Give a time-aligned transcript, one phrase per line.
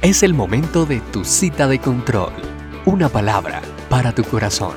[0.00, 2.32] Es el momento de tu cita de control.
[2.86, 4.76] Una palabra para tu corazón.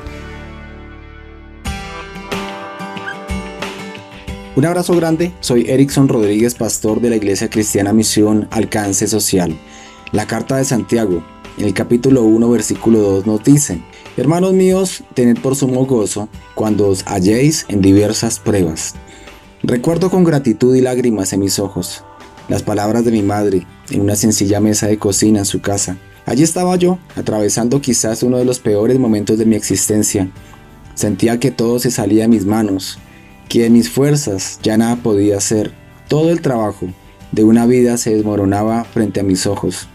[4.55, 9.55] Un abrazo grande, soy Erickson Rodríguez, pastor de la Iglesia Cristiana Misión Alcance Social.
[10.11, 11.23] La carta de Santiago,
[11.59, 13.79] en el capítulo 1, versículo 2 nos dice,
[14.17, 18.95] Hermanos míos, tened por sumo gozo cuando os halléis en diversas pruebas.
[19.61, 22.03] Recuerdo con gratitud y lágrimas en mis ojos
[22.51, 25.97] las palabras de mi madre en una sencilla mesa de cocina en su casa.
[26.25, 30.29] Allí estaba yo, atravesando quizás uno de los peores momentos de mi existencia.
[30.95, 32.99] Sentía que todo se salía de mis manos,
[33.49, 35.71] que en mis fuerzas ya nada podía hacer.
[36.07, 36.87] Todo el trabajo
[37.31, 39.87] de una vida se desmoronaba frente a mis ojos.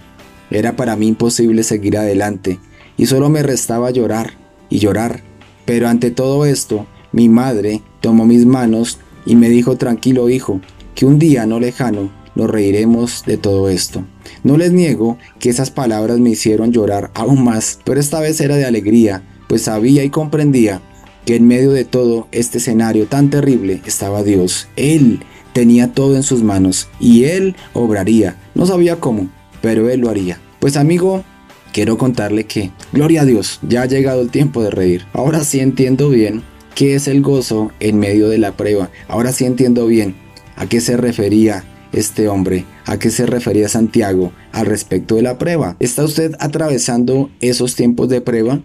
[0.51, 2.59] Era para mí imposible seguir adelante
[2.97, 4.35] y solo me restaba llorar
[4.69, 5.23] y llorar.
[5.65, 10.61] Pero ante todo esto, mi madre tomó mis manos y me dijo tranquilo hijo,
[10.95, 14.05] que un día no lejano nos reiremos de todo esto.
[14.45, 18.55] No les niego que esas palabras me hicieron llorar aún más, pero esta vez era
[18.57, 20.81] de alegría, pues sabía y comprendía
[21.25, 24.69] que en medio de todo este escenario tan terrible estaba Dios.
[24.77, 25.21] Él
[25.53, 28.37] tenía todo en sus manos y Él obraría.
[28.55, 29.29] No sabía cómo,
[29.61, 30.39] pero Él lo haría.
[30.61, 31.25] Pues amigo,
[31.73, 35.05] quiero contarle que, gloria a Dios, ya ha llegado el tiempo de reír.
[35.13, 36.43] Ahora sí entiendo bien
[36.75, 38.91] qué es el gozo en medio de la prueba.
[39.09, 40.15] Ahora sí entiendo bien
[40.55, 42.65] a qué se refería este hombre?
[42.85, 45.77] ¿A qué se refería Santiago al respecto de la prueba?
[45.81, 48.61] ¿Está usted atravesando esos tiempos de prueba?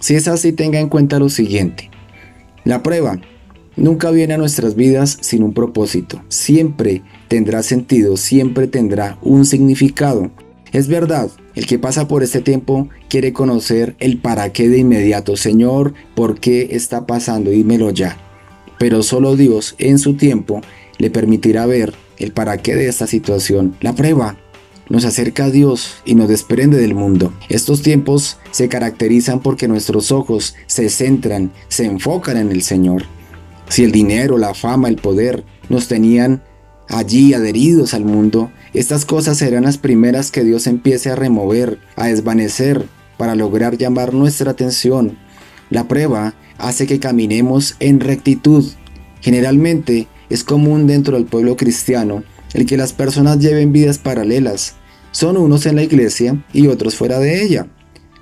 [0.00, 1.90] Si es así, tenga en cuenta lo siguiente.
[2.64, 3.20] La prueba
[3.76, 6.22] nunca viene a nuestras vidas sin un propósito.
[6.28, 10.30] Siempre tendrá sentido, siempre tendrá un significado.
[10.72, 15.36] Es verdad, el que pasa por este tiempo quiere conocer el para qué de inmediato.
[15.36, 17.50] Señor, ¿por qué está pasando?
[17.50, 18.16] Dímelo ya.
[18.78, 20.62] Pero solo Dios en su tiempo
[20.98, 23.76] le permitirá ver el para qué de esta situación.
[23.80, 24.36] La prueba
[24.88, 27.32] nos acerca a Dios y nos desprende del mundo.
[27.48, 33.04] Estos tiempos se caracterizan porque nuestros ojos se centran, se enfocan en el Señor.
[33.68, 36.42] Si el dinero, la fama, el poder nos tenían
[36.88, 42.08] allí adheridos al mundo, estas cosas serán las primeras que Dios empiece a remover, a
[42.08, 42.86] desvanecer,
[43.16, 45.16] para lograr llamar nuestra atención.
[45.70, 48.64] La prueba hace que caminemos en rectitud.
[49.20, 54.74] Generalmente es común dentro del pueblo cristiano el que las personas lleven vidas paralelas.
[55.10, 57.66] Son unos en la iglesia y otros fuera de ella.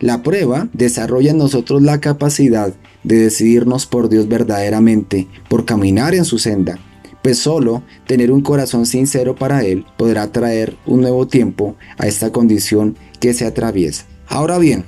[0.01, 2.73] La prueba desarrolla en nosotros la capacidad
[3.05, 6.79] de decidirnos por Dios verdaderamente, por caminar en su senda,
[7.23, 12.33] pues solo tener un corazón sincero para Él podrá traer un nuevo tiempo a esta
[12.33, 14.05] condición que se atraviesa.
[14.27, 14.85] Ahora bien,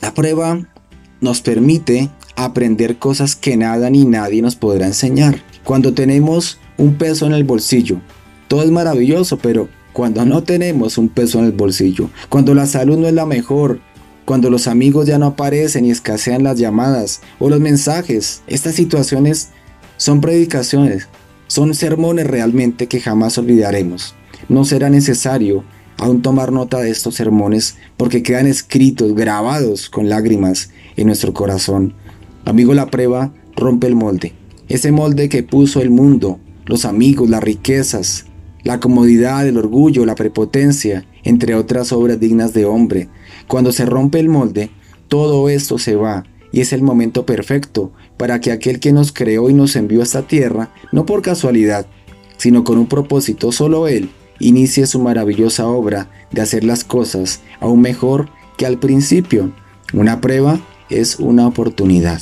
[0.00, 0.60] la prueba
[1.20, 5.42] nos permite aprender cosas que nada ni nadie nos podrá enseñar.
[5.68, 8.00] Cuando tenemos un peso en el bolsillo,
[8.48, 12.96] todo es maravilloso, pero cuando no tenemos un peso en el bolsillo, cuando la salud
[12.96, 13.78] no es la mejor,
[14.24, 19.50] cuando los amigos ya no aparecen y escasean las llamadas o los mensajes, estas situaciones
[19.98, 21.06] son predicaciones,
[21.48, 24.14] son sermones realmente que jamás olvidaremos.
[24.48, 25.64] No será necesario
[25.98, 31.92] aún tomar nota de estos sermones porque quedan escritos, grabados con lágrimas en nuestro corazón.
[32.46, 34.32] Amigo, la prueba rompe el molde.
[34.68, 38.26] Ese molde que puso el mundo, los amigos, las riquezas,
[38.64, 43.08] la comodidad, el orgullo, la prepotencia, entre otras obras dignas de hombre.
[43.46, 44.68] Cuando se rompe el molde,
[45.08, 49.48] todo esto se va y es el momento perfecto para que aquel que nos creó
[49.48, 51.86] y nos envió a esta tierra, no por casualidad,
[52.36, 57.80] sino con un propósito solo Él, inicie su maravillosa obra de hacer las cosas aún
[57.80, 58.28] mejor
[58.58, 59.50] que al principio.
[59.94, 62.20] Una prueba es una oportunidad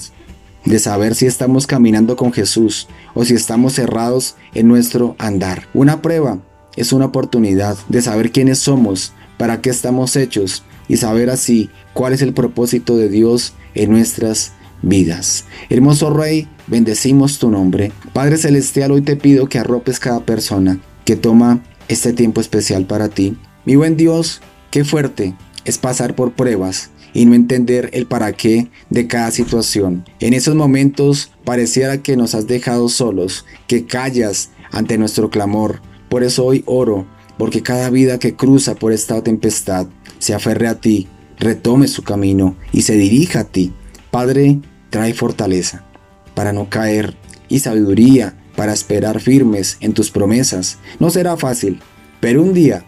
[0.66, 5.68] de saber si estamos caminando con Jesús o si estamos cerrados en nuestro andar.
[5.72, 6.40] Una prueba
[6.76, 12.12] es una oportunidad de saber quiénes somos, para qué estamos hechos y saber así cuál
[12.12, 15.44] es el propósito de Dios en nuestras vidas.
[15.70, 17.92] Hermoso Rey, bendecimos tu nombre.
[18.12, 23.08] Padre Celestial, hoy te pido que arropes cada persona que toma este tiempo especial para
[23.08, 23.36] ti.
[23.64, 24.40] Mi buen Dios,
[24.70, 25.34] qué fuerte
[25.64, 30.04] es pasar por pruebas y no entender el para qué de cada situación.
[30.20, 35.80] En esos momentos pareciera que nos has dejado solos, que callas ante nuestro clamor.
[36.10, 37.06] Por eso hoy oro,
[37.38, 39.86] porque cada vida que cruza por esta tempestad
[40.18, 41.08] se aferre a ti,
[41.38, 43.72] retome su camino y se dirija a ti.
[44.10, 44.60] Padre,
[44.90, 45.86] trae fortaleza
[46.34, 47.16] para no caer
[47.48, 50.76] y sabiduría para esperar firmes en tus promesas.
[51.00, 51.80] No será fácil,
[52.20, 52.84] pero un día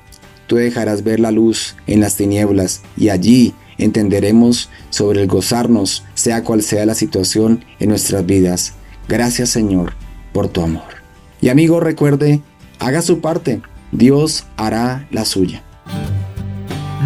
[0.47, 6.45] tú dejarás ver la luz en las tinieblas y allí entenderemos sobre el gozarnos, sea
[6.45, 8.75] cual sea la situación en nuestras vidas.
[9.09, 9.95] Gracias Señor
[10.33, 10.99] por tu amor.
[11.41, 12.43] Y amigo, recuerde,
[12.79, 15.63] haga su parte, Dios hará la suya.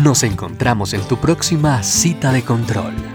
[0.02, 3.11] Nos encontramos en tu próxima cita de control.